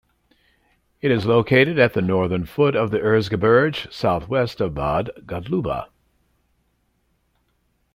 [0.99, 5.89] It is located at the northern foot of the Erzgebirge, southwest of Bad Gottleuba.